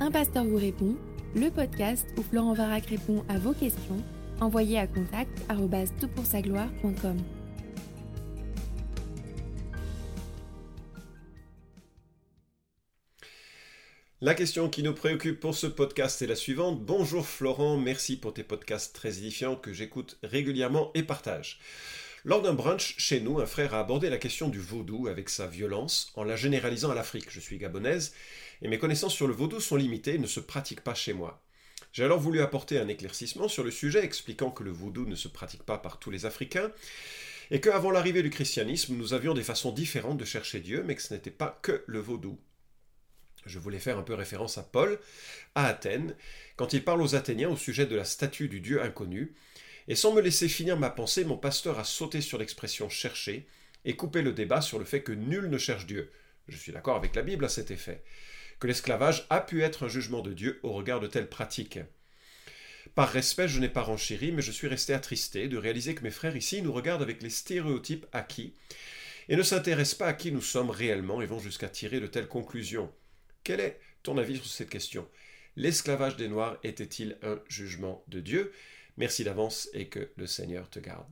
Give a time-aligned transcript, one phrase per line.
[0.00, 0.96] Un pasteur vous répond,
[1.36, 4.02] le podcast où Florent Varac répond à vos questions,
[4.40, 5.30] envoyez à contact
[6.42, 7.16] gloire.com
[14.20, 16.84] La question qui nous préoccupe pour ce podcast est la suivante.
[16.84, 21.60] Bonjour Florent, merci pour tes podcasts très édifiants que j'écoute régulièrement et partage.
[22.26, 25.46] Lors d'un brunch chez nous, un frère a abordé la question du vaudou avec sa
[25.46, 27.26] violence en la généralisant à l'Afrique.
[27.28, 28.14] Je suis gabonaise
[28.62, 31.44] et mes connaissances sur le vaudou sont limitées et ne se pratiquent pas chez moi.
[31.92, 35.28] J'ai alors voulu apporter un éclaircissement sur le sujet expliquant que le vaudou ne se
[35.28, 36.72] pratique pas par tous les Africains
[37.50, 41.02] et qu'avant l'arrivée du christianisme, nous avions des façons différentes de chercher Dieu, mais que
[41.02, 42.38] ce n'était pas que le vaudou.
[43.44, 44.98] Je voulais faire un peu référence à Paul,
[45.54, 46.16] à Athènes,
[46.56, 49.34] quand il parle aux Athéniens au sujet de la statue du Dieu inconnu,
[49.88, 53.46] et sans me laisser finir ma pensée, mon pasteur a sauté sur l'expression chercher
[53.84, 56.10] et coupé le débat sur le fait que nul ne cherche Dieu.
[56.48, 58.02] Je suis d'accord avec la Bible à cet effet.
[58.60, 61.80] Que l'esclavage a pu être un jugement de Dieu au regard de telles pratiques.
[62.94, 66.10] Par respect, je n'ai pas renchéri, mais je suis resté attristé de réaliser que mes
[66.10, 68.54] frères ici nous regardent avec les stéréotypes acquis
[69.28, 72.28] et ne s'intéressent pas à qui nous sommes réellement et vont jusqu'à tirer de telles
[72.28, 72.92] conclusions.
[73.42, 75.08] Quel est ton avis sur cette question?
[75.56, 78.52] L'esclavage des Noirs était-il un jugement de Dieu?
[78.96, 81.06] Merci d'avance et que le Seigneur te garde.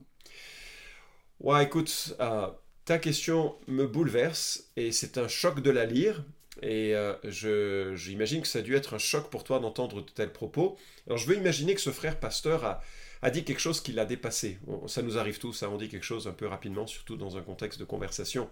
[1.39, 2.47] Ouais, écoute, euh,
[2.85, 6.23] ta question me bouleverse et c'est un choc de la lire.
[6.61, 10.31] Et euh, j'imagine que ça a dû être un choc pour toi d'entendre de tels
[10.31, 10.77] propos.
[11.07, 12.81] Alors je veux imaginer que ce frère pasteur a,
[13.21, 14.59] a dit quelque chose qui l'a dépassé.
[14.87, 17.41] ça nous arrive tous, ça on dit quelque chose un peu rapidement, surtout dans un
[17.41, 18.49] contexte de conversation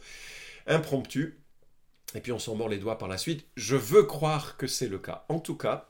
[0.66, 1.38] impromptue
[2.16, 3.46] et puis on s'en mord les doigts par la suite.
[3.56, 5.26] Je veux croire que c'est le cas.
[5.30, 5.88] En tout cas,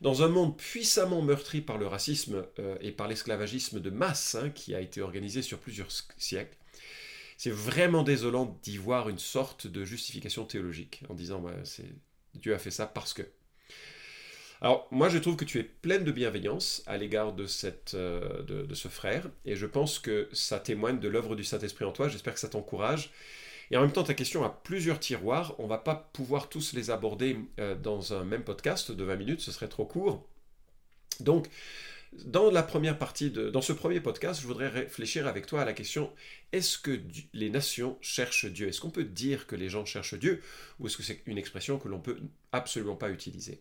[0.00, 4.50] dans un monde puissamment meurtri par le racisme euh, et par l'esclavagisme de masse hein,
[4.50, 6.56] qui a été organisé sur plusieurs siècles,
[7.36, 11.90] c'est vraiment désolant d'y voir une sorte de justification théologique en disant c'est
[12.34, 13.22] Dieu a fait ça parce que.
[14.60, 17.46] Alors moi je trouve que tu es pleine de bienveillance à l'égard de,
[17.94, 21.92] euh, de ce frère et je pense que ça témoigne de l'œuvre du Saint-Esprit en
[21.92, 22.08] toi.
[22.08, 23.10] J'espère que ça t'encourage
[23.70, 25.54] et en même temps, ta question a plusieurs tiroirs.
[25.58, 29.16] On ne va pas pouvoir tous les aborder euh, dans un même podcast de 20
[29.16, 30.26] minutes, ce serait trop court.
[31.20, 31.48] Donc,
[32.24, 35.72] dans la première partie dans ce premier podcast, je voudrais réfléchir avec toi à la
[35.72, 36.12] question
[36.52, 37.00] est-ce que
[37.32, 38.68] les nations cherchent Dieu?
[38.68, 40.40] Est-ce qu'on peut dire que les gens cherchent Dieu?
[40.78, 42.18] Ou est-ce que c'est une expression que l'on peut
[42.52, 43.60] absolument pas utiliser?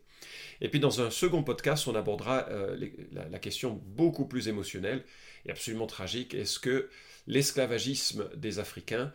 [0.62, 2.78] Et puis dans un second podcast, on abordera euh,
[3.12, 5.04] la, question beaucoup plus émotionnelle
[5.46, 6.90] et absolument tragique est-ce que
[7.26, 9.12] l'esclavagisme des Africains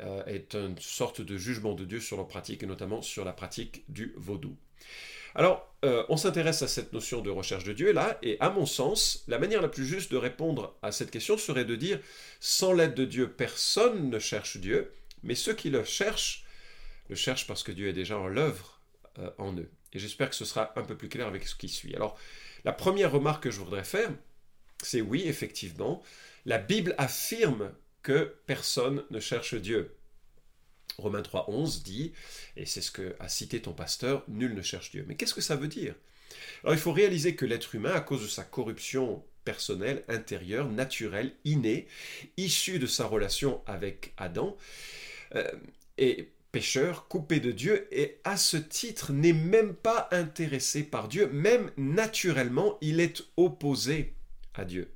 [0.00, 3.32] euh, est une sorte de jugement de Dieu sur leur pratique, et notamment sur la
[3.32, 4.56] pratique du vaudou.
[5.34, 8.66] Alors, euh, on s'intéresse à cette notion de recherche de Dieu là, et à mon
[8.66, 12.00] sens, la manière la plus juste de répondre à cette question serait de dire,
[12.40, 14.92] sans l'aide de Dieu, personne ne cherche Dieu,
[15.22, 16.44] mais ceux qui le cherchent,
[17.08, 18.80] le cherchent parce que Dieu est déjà en l'œuvre
[19.18, 19.70] euh, en eux.
[19.92, 21.94] Et j'espère que ce sera un peu plus clair avec ce qui suit.
[21.94, 22.18] Alors,
[22.64, 24.10] la première remarque que je voudrais faire,
[24.82, 26.02] c'est oui, effectivement,
[26.44, 27.72] la Bible affirme
[28.08, 29.94] que personne ne cherche Dieu.
[30.96, 32.14] Romains 3.11 dit,
[32.56, 35.04] et c'est ce que a cité ton pasteur, nul ne cherche Dieu.
[35.06, 35.94] Mais qu'est-ce que ça veut dire?
[36.62, 41.34] Alors il faut réaliser que l'être humain, à cause de sa corruption personnelle, intérieure, naturelle,
[41.44, 41.86] innée,
[42.38, 44.56] issue de sa relation avec Adam,
[45.34, 45.52] euh,
[45.98, 51.28] est pécheur, coupé de Dieu, et à ce titre n'est même pas intéressé par Dieu,
[51.28, 54.14] même naturellement, il est opposé
[54.54, 54.90] à Dieu.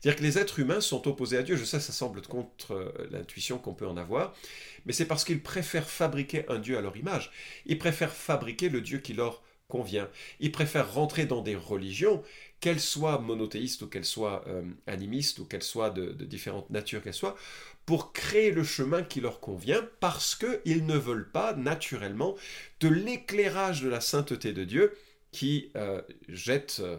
[0.00, 1.56] C'est-à-dire que les êtres humains sont opposés à Dieu.
[1.56, 4.34] Je sais, ça semble contre euh, l'intuition qu'on peut en avoir,
[4.86, 7.30] mais c'est parce qu'ils préfèrent fabriquer un Dieu à leur image.
[7.66, 10.08] Ils préfèrent fabriquer le Dieu qui leur convient.
[10.40, 12.22] Ils préfèrent rentrer dans des religions,
[12.60, 17.02] qu'elles soient monothéistes ou qu'elles soient euh, animistes ou qu'elles soient de, de différentes natures
[17.02, 17.36] qu'elles soient,
[17.86, 22.34] pour créer le chemin qui leur convient parce qu'ils ne veulent pas naturellement
[22.80, 24.94] de l'éclairage de la sainteté de Dieu
[25.38, 26.96] qui euh, jette euh,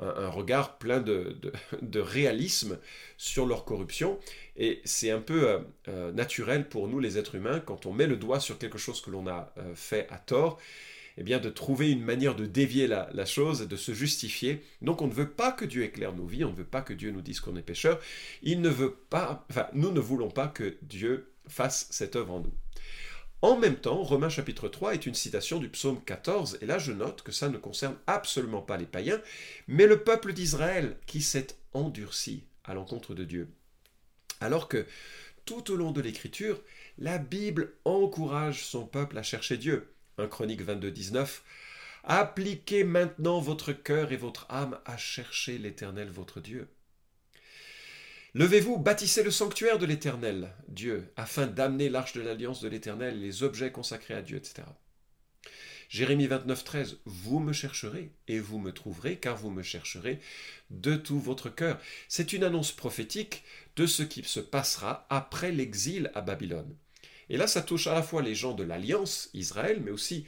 [0.00, 2.80] un, regard plein de, réalisme
[3.16, 4.18] sur leur corruption.
[4.56, 8.16] Et c'est un peu euh, naturel pour nous les êtres humains, quand on met le
[8.16, 10.58] doigt sur quelque chose que l'on a fait à tort,
[11.16, 14.64] eh bien de trouver une manière de dévier la, la, chose, de se justifier.
[14.82, 16.92] Donc on ne veut pas que Dieu éclaire nos vies, on ne veut pas que
[16.92, 18.00] Dieu nous dise qu'on est pécheur.
[18.42, 22.40] Il ne veut pas, enfin nous ne voulons pas que Dieu fasse cette œuvre en
[22.40, 22.54] nous.
[23.42, 26.92] En même temps, Romains chapitre 3 est une citation du psaume 14, et là je
[26.92, 29.20] note que ça ne concerne absolument pas les païens,
[29.68, 33.48] mais le peuple d'Israël qui s'est endurci à l'encontre de Dieu.
[34.40, 34.86] Alors que
[35.44, 36.60] tout au long de l'Écriture,
[36.98, 39.92] la Bible encourage son peuple à chercher Dieu.
[40.18, 41.44] 1 Chronique 22, 19.
[42.04, 46.68] Appliquez maintenant votre cœur et votre âme à chercher l'Éternel votre Dieu.
[48.36, 53.42] Levez-vous, bâtissez le sanctuaire de l'Éternel, Dieu, afin d'amener l'arche de l'alliance de l'Éternel les
[53.42, 54.68] objets consacrés à Dieu, etc.
[55.88, 60.20] Jérémie 29, 13, vous me chercherez et vous me trouverez, car vous me chercherez
[60.68, 61.80] de tout votre cœur.
[62.08, 63.42] C'est une annonce prophétique
[63.74, 66.76] de ce qui se passera après l'exil à Babylone.
[67.30, 70.26] Et là, ça touche à la fois les gens de l'alliance Israël, mais aussi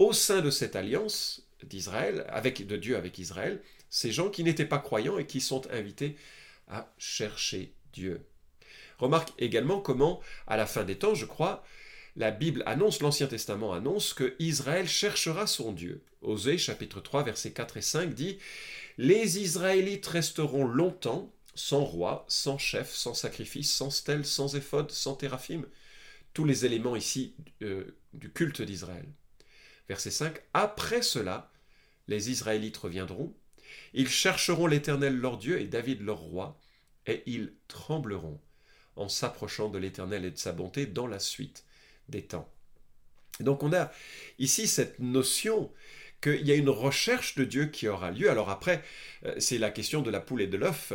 [0.00, 4.64] au sein de cette alliance d'Israël, avec de Dieu avec Israël, ces gens qui n'étaient
[4.64, 6.16] pas croyants et qui sont invités
[6.68, 8.26] à chercher Dieu.
[8.98, 11.64] Remarque également comment, à la fin des temps, je crois,
[12.16, 16.02] la Bible annonce, l'Ancien Testament annonce que Israël cherchera son Dieu.
[16.22, 18.38] Osée chapitre 3 versets 4 et 5 dit
[18.98, 25.14] Les Israélites resteront longtemps sans roi, sans chef, sans sacrifice, sans stèle, sans éphode, sans
[25.14, 25.64] téraphim.
[26.32, 29.06] Tous les éléments ici euh, du culte d'Israël.
[29.88, 31.52] Verset 5 Après cela,
[32.08, 33.34] les Israélites reviendront,
[33.92, 36.58] ils chercheront l'Éternel leur Dieu et David leur roi,
[37.06, 38.40] et ils trembleront
[38.96, 41.64] en s'approchant de l'Éternel et de sa bonté dans la suite
[42.08, 42.50] des temps.
[43.40, 43.90] Donc on a
[44.38, 45.72] ici cette notion
[46.20, 48.30] qu'il y a une recherche de Dieu qui aura lieu.
[48.30, 48.82] Alors après,
[49.24, 50.92] euh, c'est la question de la poule et de l'œuf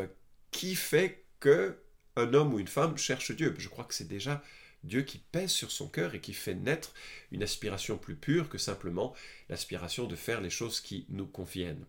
[0.51, 1.77] qui fait que
[2.15, 3.53] un homme ou une femme cherche Dieu?
[3.57, 4.41] Je crois que c'est déjà
[4.83, 6.93] Dieu qui pèse sur son cœur et qui fait naître
[7.31, 9.13] une aspiration plus pure que simplement
[9.49, 11.85] l'aspiration de faire les choses qui nous conviennent.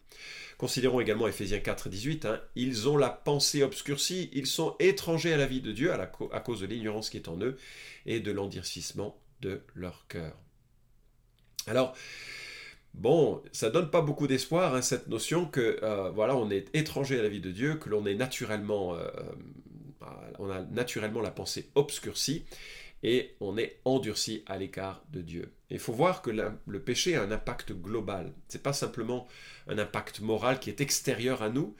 [0.59, 2.41] Considérons également Ephésiens 4, 18, hein.
[2.57, 6.61] ils ont la pensée obscurcie, ils sont étrangers à la vie de Dieu à, cause
[6.61, 7.57] de l'ignorance qui est en eux
[8.07, 10.37] et de l'endurcissement de leur cœur.
[11.67, 11.95] Alors,
[12.95, 17.21] Bon, ça donne pas beaucoup d'espoir, hein, cette notion que euh, voilà, on est étranger
[17.21, 19.09] à la vie de Dieu, que l'on est naturellement, euh,
[20.39, 22.45] on a naturellement la pensée obscurcie
[23.03, 25.53] et on est endurci à l'écart de Dieu.
[25.71, 28.33] Il faut voir que le péché a un impact global.
[28.49, 29.27] C'est pas simplement
[29.69, 31.75] un impact moral qui est extérieur à nous,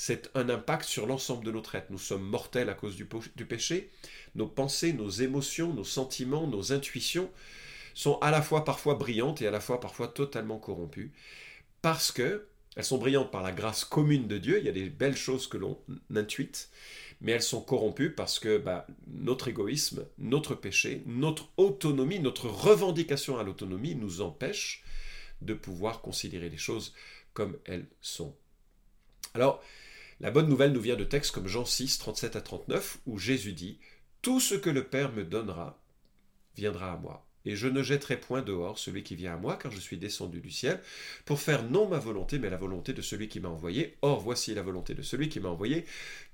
[0.00, 1.90] c'est un impact sur l'ensemble de notre être.
[1.90, 3.90] Nous sommes mortels à cause du, péché.
[4.36, 7.28] Nos pensées, nos émotions, nos sentiments, nos intuitions
[7.94, 11.10] sont à la fois parfois brillantes et à la fois parfois totalement corrompues,
[11.82, 12.46] parce que
[12.76, 15.48] elles sont brillantes par la grâce commune de Dieu, il y a des belles choses
[15.48, 15.80] que l'on
[16.14, 16.70] intuite,
[17.20, 23.38] mais elles sont corrompues parce que bah, notre égoïsme, notre péché, notre autonomie, notre revendication
[23.38, 24.84] à l'autonomie nous empêche
[25.42, 26.94] de pouvoir considérer les choses
[27.32, 28.34] comme elles sont.
[29.34, 29.62] Alors,
[30.20, 33.52] la bonne nouvelle nous vient de textes comme Jean 6, 37 à 39, où Jésus
[33.52, 33.78] dit
[34.22, 35.80] Tout ce que le Père me donnera
[36.56, 39.72] viendra à moi et je ne jetterai point dehors celui qui vient à moi, car
[39.72, 40.80] je suis descendu du ciel,
[41.24, 43.96] pour faire non ma volonté, mais la volonté de celui qui m'a envoyé.
[44.02, 45.84] Or voici la volonté de celui qui m'a envoyé,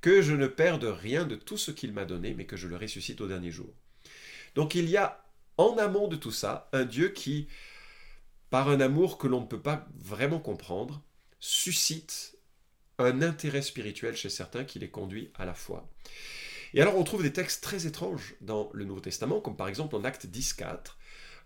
[0.00, 2.76] que je ne perde rien de tout ce qu'il m'a donné, mais que je le
[2.76, 3.72] ressuscite au dernier jour.
[4.54, 5.24] Donc il y a
[5.56, 7.48] en amont de tout ça un Dieu qui,
[8.50, 11.02] par un amour que l'on ne peut pas vraiment comprendre,
[11.38, 12.36] suscite
[12.98, 15.88] un intérêt spirituel chez certains qui les conduit à la foi.
[16.74, 19.94] Et alors on trouve des textes très étranges dans le Nouveau Testament, comme par exemple
[19.94, 20.96] en Acte 10.4,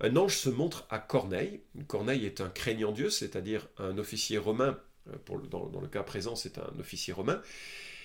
[0.01, 1.61] un ange se montre à Corneille.
[1.87, 4.79] Corneille est un craignant Dieu, c'est-à-dire un officier romain,
[5.09, 7.43] euh, dans, le cas présent c'est un officier romain,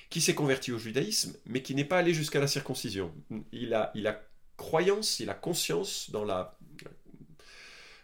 [0.10, 3.14] qui s'est converti au judaïsme, mais qui n'est pas allé jusqu'à la circoncision.
[3.54, 3.94] Il a,
[4.58, 6.58] croyance, il a conscience dans la,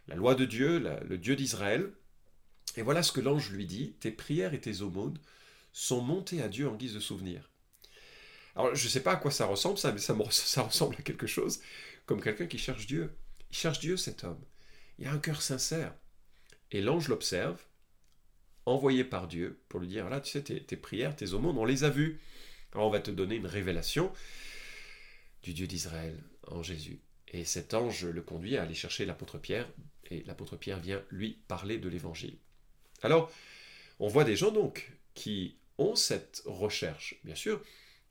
[0.07, 1.92] la loi de Dieu, le Dieu d'Israël.
[2.77, 5.18] Et voilà ce que l'ange lui dit, tes prières et tes aumônes
[5.74, 7.50] sont montées à Dieu en guise de souvenir.
[8.60, 11.28] Alors je ne sais pas à quoi ça ressemble, ça, mais ça, ressemble à quelque
[11.28, 11.62] chose
[12.06, 13.16] comme quelqu'un qui cherche Dieu.
[13.50, 14.44] Il cherche Dieu, cet homme.
[14.98, 15.96] Il a un cœur sincère.
[16.72, 17.57] Et l'ange l'observe,
[18.66, 21.86] envoyé par Dieu, pour lui dire, là, tu sais, tes, prières, tes aumônes, on les
[21.86, 22.19] a vues.
[22.74, 24.12] Alors on va te donner une révélation
[25.42, 27.00] du Dieu d'Israël en Jésus.
[27.30, 29.69] Et cet ange le conduit à aller chercher l'apôtre Pierre,
[30.12, 32.38] et l'apôtre Pierre vient lui parler de l'évangile.
[33.04, 33.31] Alors,
[34.00, 37.16] on voit des gens donc qui ont cette recherche.
[37.24, 37.64] Bien sûr,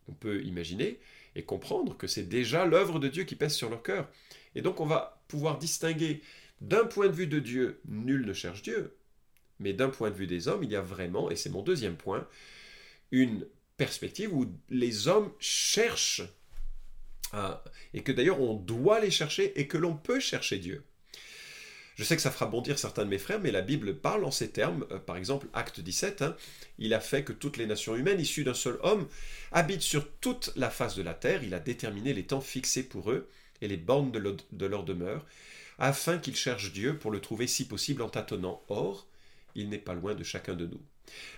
[0.08, 0.98] on peut imaginer
[1.34, 4.08] et comprendre que c'est déjà l'œuvre de Dieu qui pèse sur leur cœur.
[4.54, 6.22] Et donc on va pouvoir distinguer
[6.60, 8.96] d'un point de vue de Dieu, nul ne cherche Dieu,
[9.60, 11.96] mais d'un point de vue des hommes, il y a vraiment, et c'est mon deuxième
[11.96, 12.26] point,
[13.10, 13.46] une
[13.76, 16.22] perspective où les hommes cherchent,
[17.94, 20.82] et que d'ailleurs on doit les chercher et que l'on peut chercher Dieu.
[21.98, 24.30] Je sais que ça fera bondir certains de mes frères, mais la Bible parle en
[24.30, 24.86] ces termes.
[24.92, 26.36] Euh, par exemple, Acte 17, hein,
[26.78, 29.08] il a fait que toutes les nations humaines, issues d'un seul homme,
[29.50, 31.42] habitent sur toute la face de la terre.
[31.42, 33.28] Il a déterminé les temps fixés pour eux
[33.60, 35.26] et les bornes de, leur demeure,
[35.80, 38.62] afin qu'ils cherchent Dieu pour le trouver si possible en tâtonnant.
[38.68, 39.08] Or,
[39.56, 40.80] il n'est pas loin de chacun de nous.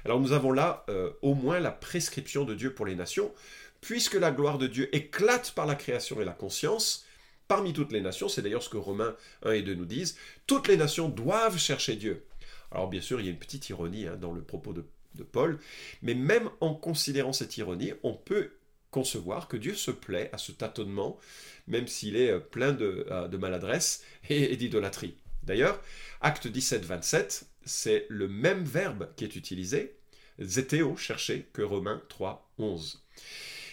[0.05, 3.33] Alors nous avons là euh, au moins la prescription de Dieu pour les nations,
[3.81, 7.07] puisque la gloire de Dieu éclate par la création et la conscience,
[7.51, 10.17] parmi toutes les nations, c'est d'ailleurs ce que Romains 1 et 2 nous disent,
[10.47, 12.25] toutes les nations doivent chercher Dieu.
[12.71, 14.85] Alors bien sûr, il y a une petite ironie hein, dans le propos de,
[15.33, 15.59] Paul,
[16.01, 18.53] mais même en considérant cette ironie, on peut
[18.93, 21.19] concevoir que Dieu se plaît à ce tâtonnement,
[21.67, 25.17] même s'il est euh, plein de, euh, maladresse et, d'idolâtrie.
[25.43, 25.83] D'ailleurs,
[26.21, 29.97] acte 17, 27, c'est le même verbe qui est utilisé,
[30.39, 33.03] zeteo, chercher, que Romains 3, 11.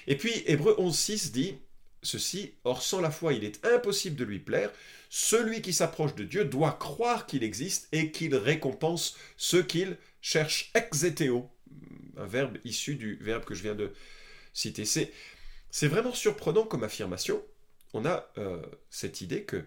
[0.07, 1.57] Et puis, Hébreu 11, 6 dit
[2.01, 4.71] ceci, or sans la foi, il est impossible de lui plaire.
[5.09, 10.71] Celui qui s'approche de Dieu doit croire qu'il existe et qu'il récompense ceux qu'il cherche.
[10.73, 11.49] Exeteo,
[12.17, 13.93] un verbe issu du verbe que je viens de
[14.53, 14.85] citer.
[14.85, 17.43] C'est vraiment surprenant comme affirmation.
[17.93, 19.65] On a euh, cette idée que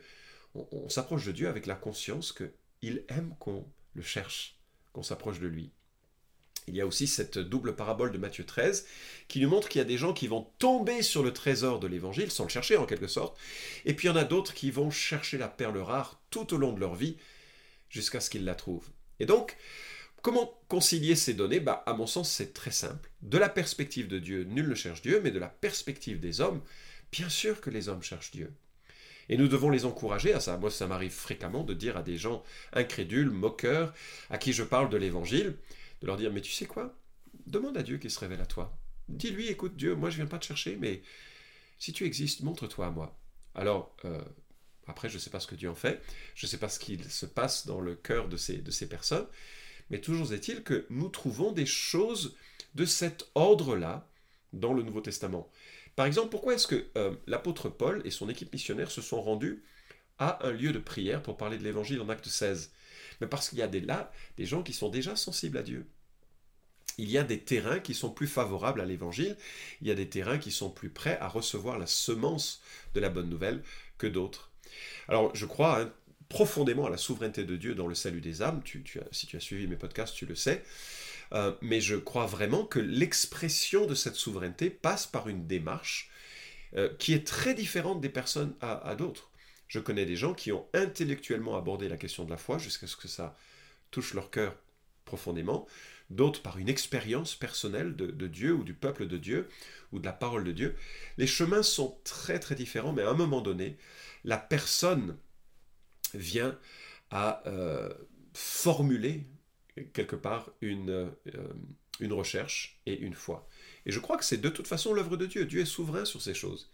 [0.54, 4.58] on, s'approche de Dieu avec la conscience qu'il aime qu'on le cherche,
[4.92, 5.72] qu'on s'approche de lui.
[6.68, 8.86] Il y a aussi cette double parabole de Matthieu 13
[9.28, 11.86] qui nous montre qu'il y a des gens qui vont tomber sur le trésor de
[11.86, 13.38] l'évangile sans le chercher en quelque sorte,
[13.84, 16.58] et puis il y en a d'autres qui vont chercher la perle rare tout au
[16.58, 17.16] long de leur vie
[17.88, 18.88] jusqu'à ce qu'ils la trouvent.
[19.18, 19.56] Et donc,
[20.22, 21.60] comment concilier ces données?
[21.60, 23.10] Bah, À mon sens, c'est très simple.
[23.22, 26.62] De la perspective de Dieu, nul ne cherche Dieu, mais de la perspective des hommes,
[27.12, 28.52] bien sûr que les hommes cherchent Dieu.
[29.28, 30.56] Et nous devons les encourager à ça.
[30.56, 33.94] Moi, ça m'arrive fréquemment de dire à des gens incrédules, moqueurs,
[34.28, 35.54] à qui je parle de l'évangile,
[36.00, 36.98] de leur dire, mais tu sais quoi?
[37.46, 38.78] Demande à Dieu qu'il se révèle à toi.
[39.08, 41.02] Dis-lui, écoute Dieu, moi je viens pas te chercher, mais
[41.78, 43.18] si tu existes, montre-toi à moi.
[43.54, 44.22] Alors, euh,
[44.86, 46.02] après, je ne sais pas ce que Dieu en fait,
[46.34, 48.88] je ne sais pas ce qu'il se passe dans le cœur de ces, de ces
[48.88, 49.26] personnes,
[49.90, 52.36] mais toujours est-il que nous trouvons des choses
[52.74, 54.08] de cet ordre-là
[54.52, 55.50] dans le Nouveau Testament.
[55.96, 59.64] Par exemple, pourquoi est-ce que euh, l'apôtre Paul et son équipe missionnaire se sont rendus
[60.18, 62.72] à un lieu de prière pour parler de l'évangile en acte 16
[63.20, 65.86] Mais parce qu'il y a des, là des gens qui sont déjà sensibles à Dieu.
[66.98, 69.36] Il y a des terrains qui sont plus favorables à l'évangile,
[69.80, 72.62] il y a des terrains qui sont plus prêts à recevoir la semence
[72.94, 73.62] de la bonne nouvelle
[73.96, 74.50] que d'autres.
[75.08, 75.92] Alors je crois hein,
[76.28, 78.62] profondément à la souveraineté de Dieu dans le salut des âmes,
[79.12, 80.62] si tu as suivi mes podcasts, tu le sais.
[81.32, 86.10] Euh, mais je crois vraiment que l'expression de cette souveraineté passe par une démarche
[86.76, 89.30] euh, qui est très différente des personnes à, d'autres.
[89.70, 92.96] Je connais des gens qui ont intellectuellement abordé la question de la foi jusqu'à ce
[92.96, 93.36] que ça
[93.92, 94.56] touche leur cœur
[95.04, 95.64] profondément,
[96.10, 99.48] d'autres par une expérience personnelle de, Dieu ou du peuple de Dieu
[99.92, 100.74] ou de la parole de Dieu.
[101.18, 103.76] Les chemins sont très très différents, mais à un moment donné,
[104.24, 105.16] la personne
[106.14, 106.58] vient
[107.10, 107.94] à euh,
[108.34, 109.24] formuler
[109.92, 111.52] quelque part une, euh,
[112.00, 113.48] une recherche et une foi.
[113.86, 115.44] Et je crois que c'est de toute façon l'œuvre de Dieu.
[115.44, 116.72] Dieu est souverain sur ces choses.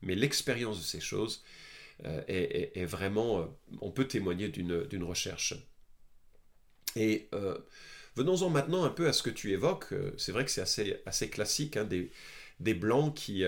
[0.00, 1.44] Mais l'expérience de ces choses
[2.04, 3.40] euh, est, vraiment...
[3.40, 3.44] Euh,
[3.80, 5.54] on peut témoigner d'une recherche.
[6.96, 7.28] Et
[8.16, 9.94] venons-en maintenant un peu à ce que tu évoques.
[10.16, 12.10] C'est vrai que c'est assez, assez classique, hein, des,
[12.60, 13.44] des Blancs qui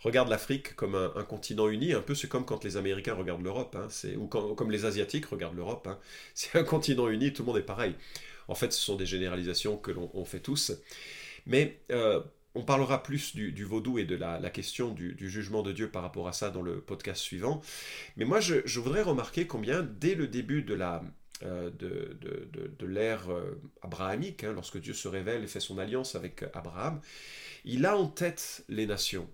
[0.00, 3.76] regardent l'Afrique comme un, continent uni, un peu c'est comme quand les Américains regardent l'Europe,
[3.76, 5.86] hein, ou comme les Asiatiques regardent l'Europe.
[5.88, 5.98] Hein.
[6.34, 7.94] C'est un continent uni, tout le monde est pareil.
[8.48, 10.72] En fait, ce sont des généralisations que l'on fait tous.
[11.46, 12.20] Mais euh,
[12.56, 16.26] on parlera plus du, vaudou et de la, question du, jugement de Dieu par rapport
[16.26, 17.60] à ça dans le podcast suivant.
[18.16, 20.74] Mais moi, je, voudrais remarquer combien, dès le début de
[21.42, 21.70] euh,
[22.80, 27.02] l'ère euh, abrahamique, hein, lorsque Dieu se révèle et fait son alliance avec Abraham,
[27.66, 29.28] il a en tête les nations.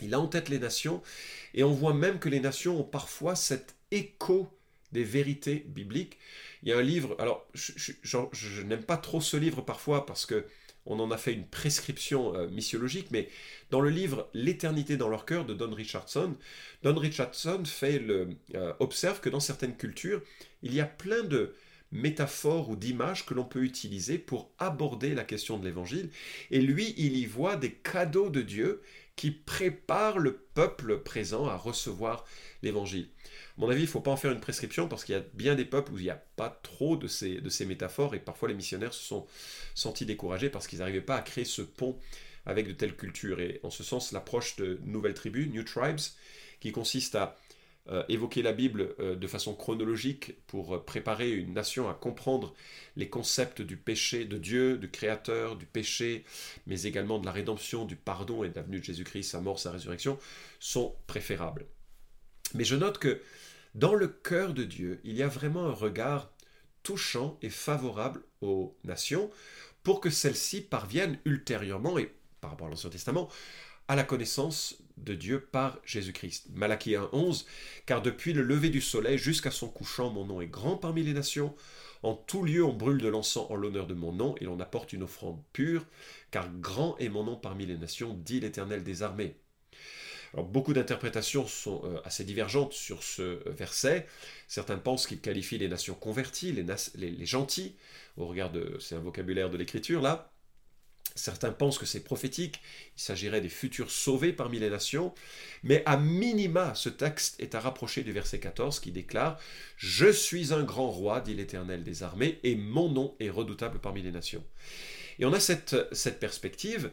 [0.00, 1.02] Il a en tête les nations,
[1.52, 4.50] et on voit même que les nations ont parfois cet écho
[4.92, 6.16] des vérités bibliques.
[6.62, 10.46] Il y a un livre, alors je, n'aime pas trop ce livre parfois parce que
[10.86, 13.28] on en a fait une prescription euh, missiologique, mais
[13.70, 16.36] dans le livre L'éternité dans leur cœur de Don Richardson,
[16.82, 20.22] Don Richardson euh, observe que dans certaines cultures,
[20.62, 21.54] il y a plein de
[21.92, 26.10] métaphores ou d'images que l'on peut utiliser pour aborder la question de l'évangile,
[26.50, 28.80] et lui, il y voit des cadeaux de Dieu
[29.20, 32.24] qui préparent le peuple présent à recevoir
[32.62, 33.10] l'évangile
[33.60, 35.54] mon avis, il ne faut pas en faire une prescription parce qu'il y a bien
[35.54, 38.48] des peuples où il n'y a pas trop de ces, de ces métaphores et parfois
[38.48, 39.26] les missionnaires se sont
[39.74, 41.98] sentis découragés parce qu'ils n'arrivaient pas à créer ce pont
[42.46, 43.38] avec de telles cultures.
[43.40, 46.00] Et en ce sens, l'approche de nouvelles tribus, New Tribes,
[46.60, 47.36] qui consiste à
[47.90, 52.54] euh, évoquer la Bible euh, de façon chronologique pour euh, préparer une nation à comprendre
[52.94, 56.24] les concepts du péché de Dieu, du Créateur, du péché,
[56.68, 59.58] mais également de la rédemption, du pardon et de la venue de Jésus-Christ, sa mort,
[59.58, 60.18] sa résurrection,
[60.60, 61.66] sont préférables.
[62.54, 63.20] Mais je note que
[63.74, 66.30] dans le cœur de Dieu, il y a vraiment un regard
[66.84, 69.30] touchant et favorable aux nations
[69.82, 73.28] pour que celles-ci parviennent ultérieurement, et par rapport à l'Ancien Testament,
[73.88, 76.48] à la connaissance de Dieu par Jésus-Christ.
[76.54, 77.44] Malachie 1.11,
[77.86, 81.12] car depuis le lever du soleil jusqu'à son couchant, mon nom est grand parmi les
[81.12, 81.54] nations.
[82.02, 84.92] En tout lieu, on brûle de l'encens en l'honneur de mon nom, et l'on apporte
[84.92, 85.84] une offrande pure,
[86.30, 89.36] car grand est mon nom parmi les nations, dit l'Éternel des armées
[90.34, 94.06] beaucoup d'interprétations sont euh, assez divergentes sur ce verset.
[94.48, 96.64] Certains pensent qu'il qualifie les nations converties, les,
[96.94, 97.74] les, gentils,
[98.16, 100.32] au regard de, c'est un vocabulaire de l'écriture là.
[101.14, 102.60] Certains pensent que c'est prophétique,
[102.96, 105.14] il s'agirait des futurs sauvés parmi les nations,
[105.62, 109.38] mais à minima, ce texte est à rapprocher du verset 14 qui déclare⁇
[109.76, 114.02] Je suis un grand roi, dit l'Éternel des armées, et mon nom est redoutable parmi
[114.02, 114.40] les nations⁇
[115.18, 116.90] Et on a cette, perspective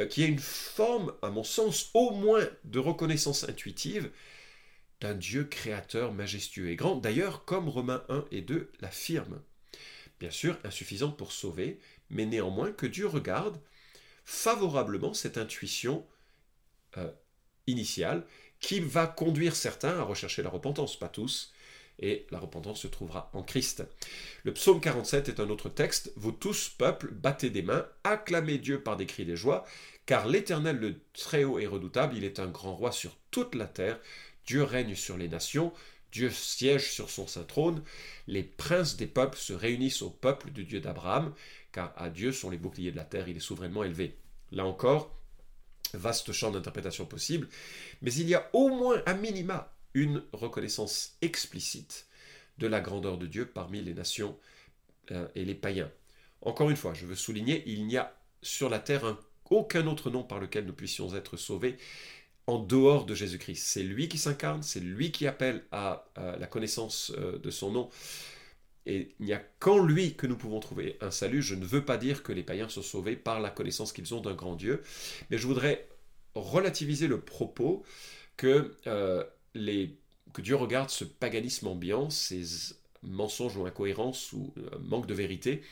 [0.00, 4.10] euh, qui est une forme, à mon sens, au moins de reconnaissance intuitive
[5.00, 9.40] d'un Dieu créateur majestueux et grand, d'ailleurs comme Romains 1 et 2 l'affirment.
[10.20, 11.78] Bien sûr, insuffisante pour sauver,
[12.10, 13.60] mais néanmoins que Dieu regarde
[14.24, 16.06] favorablement cette intuition
[16.96, 17.10] euh,
[17.66, 18.26] initiale
[18.60, 21.52] qui va conduire certains à rechercher la repentance, pas tous,
[22.00, 23.84] et la repentance se trouvera en Christ.
[24.44, 26.12] Le psaume 47 est un autre texte.
[26.16, 29.64] Vous tous, peuple, battez des mains, acclamez Dieu par des cris de joie,
[30.06, 34.00] car l'Éternel, le Très-Haut et redoutable, il est un grand roi sur toute la terre.
[34.46, 35.72] Dieu règne sur les nations,
[36.12, 37.82] Dieu siège sur son saint trône,
[38.26, 41.34] les princes des peuples se réunissent au peuple du Dieu d'Abraham,
[41.78, 44.16] à Dieu sont les boucliers de la terre, il est souverainement élevé.
[44.52, 45.14] Là encore,
[45.94, 47.48] vaste champ d'interprétation possible,
[48.02, 52.06] mais il y a au moins à minima une reconnaissance explicite
[52.58, 54.36] de la grandeur de Dieu parmi les nations
[55.10, 55.90] euh, et les païens.
[56.42, 59.16] Encore une fois, je veux souligner, il n'y a sur la terre
[59.50, 61.76] aucun autre nom par lequel nous puissions être sauvés
[62.46, 63.62] en dehors de Jésus-Christ.
[63.66, 67.90] C'est lui qui s'incarne, c'est lui qui appelle à, la connaissance euh, de son nom.
[68.88, 71.42] Et il n'y a qu'en lui que nous pouvons trouver un salut.
[71.42, 74.20] Je ne veux pas dire que les païens sont sauvés par la connaissance qu'ils ont
[74.20, 74.82] d'un grand Dieu,
[75.30, 75.86] mais je voudrais
[76.34, 77.84] relativiser le propos
[78.38, 85.14] que, euh, Dieu regarde ce paganisme ambiant, ces mensonges ou incohérences ou euh, manque de
[85.14, 85.62] vérité,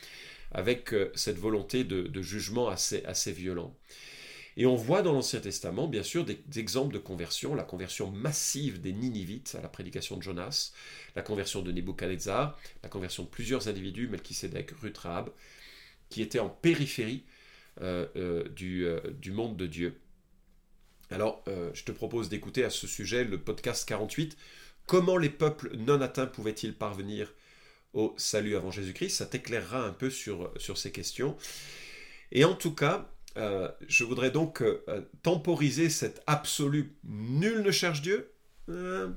[0.51, 3.75] avec cette volonté de, jugement assez violent.
[4.59, 8.81] Et on voit dans l'Ancien Testament, bien sûr, des, exemples de conversion, la conversion massive
[8.81, 10.71] des Ninivites à la prédication de Jonas,
[11.15, 15.29] la conversion de Nebuchadnezzar, la conversion de plusieurs individus, Melchisedec, Ruth Rahab,
[16.09, 17.23] qui étaient en périphérie
[17.81, 19.99] euh, euh, du, euh, du, monde de Dieu.
[21.11, 24.35] Alors, je te propose d'écouter à ce sujet le podcast 48,
[24.87, 27.33] Comment les peuples non atteints pouvaient-ils parvenir
[27.93, 29.17] au salut avant Jésus-Christ?
[29.17, 31.37] Ça t'éclairera un peu sur ces questions.
[32.31, 34.81] Et en tout cas, euh, je voudrais donc euh,
[35.21, 38.33] temporiser cette absolue nul ne cherche Dieu
[38.69, 39.09] euh,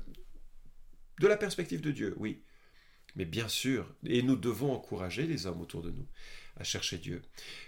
[1.19, 2.43] de la perspective de Dieu, oui.
[3.15, 6.07] Mais bien sûr, et nous devons encourager les hommes autour de nous
[6.57, 7.21] à chercher Dieu,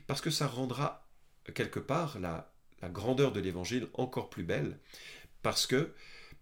[0.08, 1.10] parce que ça rendra
[1.54, 4.78] quelque part la, la grandeur de l'évangile encore plus belle,
[5.42, 5.94] parce que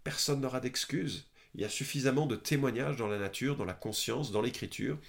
[0.03, 1.27] personne n'aura d'excuses.
[1.55, 4.99] Il y a suffisamment de témoignages dans la nature, dans la conscience, dans l'écriture,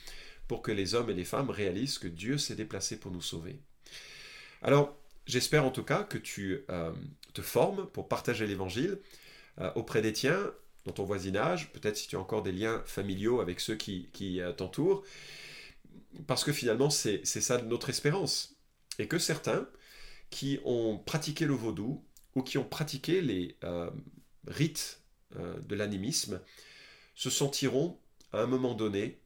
[0.49, 3.61] pour que les hommes et les femmes réalisent que Dieu s'est déplacé pour nous sauver.
[4.63, 4.97] Alors,
[5.27, 6.93] j'espère en tout cas que tu euh,
[7.35, 8.99] te formes pour partager l'évangile
[9.61, 10.53] euh, auprès des tiens,
[10.85, 14.53] dans ton voisinage, peut-être si tu as encore des liens familiaux avec ceux qui, euh,
[14.53, 15.05] t'entourent,
[16.27, 18.57] parce que finalement, c'est ça notre espérance.
[18.99, 19.69] Et que certains
[20.31, 23.57] qui ont pratiqué le vaudou ou qui ont pratiqué les
[24.47, 25.01] rites
[25.35, 26.41] de l'animisme
[27.15, 27.99] se sentiront
[28.33, 29.21] à un moment donné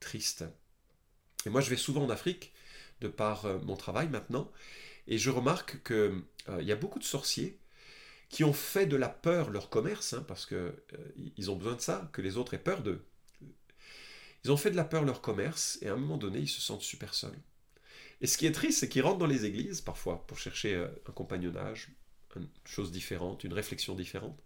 [0.00, 0.44] tristes.
[1.44, 2.52] Et moi, je vais souvent en Afrique
[3.02, 4.50] de par mon travail maintenant,
[5.06, 7.58] et je remarque qu'il euh, y a beaucoup de sorciers
[8.28, 11.80] qui ont fait de la peur leur commerce, hein, parce qu'ils euh, ont besoin de
[11.80, 13.04] ça, que les autres aient peur d'eux.
[14.44, 16.60] Ils ont fait de la peur leur commerce, et à un moment donné, ils se
[16.60, 17.38] sentent super seuls.
[18.20, 21.12] Et ce qui est triste, c'est qu'ils rentrent dans les églises, parfois, pour chercher un
[21.12, 21.88] compagnonnage,
[22.36, 24.40] une chose différente, une réflexion différente.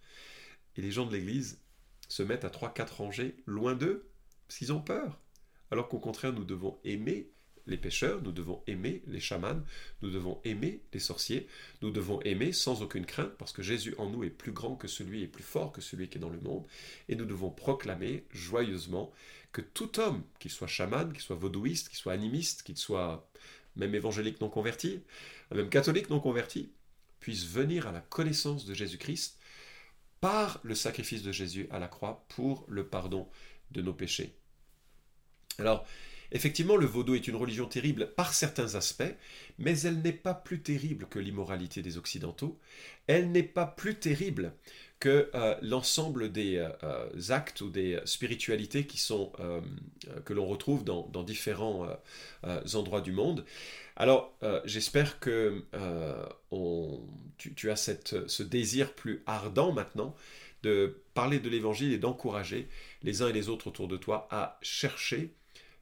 [0.76, 1.60] Et les gens de l'église
[2.08, 4.08] se mettent à 3-4 rangées loin d'eux,
[4.46, 5.20] parce qu'ils ont peur.
[5.70, 7.33] Alors qu'au contraire, nous devons aimer
[7.66, 9.62] les pêcheurs, nous devons aimer les chamans,
[10.02, 11.48] nous devons aimer les sorciers,
[11.82, 14.88] nous devons aimer sans aucune crainte parce que Jésus en nous est plus grand que
[14.88, 16.66] celui et plus fort que celui qui est dans le monde
[17.08, 19.12] et nous devons proclamer joyeusement
[19.52, 23.30] que tout homme, qu'il soit chaman, qu'il soit vaudouiste, qu'il soit animiste, qu'il soit
[23.76, 25.00] même évangélique non converti,
[25.54, 26.72] même catholique non converti,
[27.20, 29.38] puisse venir à la connaissance de Jésus-Christ
[30.20, 33.28] par le sacrifice de Jésus à la croix pour le pardon
[33.70, 34.34] de nos péchés.
[35.58, 35.86] Alors,
[36.34, 39.14] Effectivement, le vaudou est une religion terrible par certains aspects,
[39.58, 42.58] mais elle n'est pas plus terrible que l'immoralité des Occidentaux,
[43.06, 44.52] elle n'est pas plus terrible
[44.98, 49.60] que euh, l'ensemble des euh, actes ou des spiritualités euh,
[50.24, 51.86] que l'on retrouve dans, différents
[52.74, 53.44] endroits du monde.
[53.96, 55.62] Alors, j'espère que
[57.38, 60.16] tu, as ce désir plus ardent maintenant
[60.64, 62.68] de parler de l'Évangile et d'encourager
[63.02, 65.34] les uns et les autres autour de toi à chercher